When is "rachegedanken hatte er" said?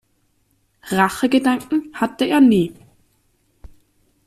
0.91-2.41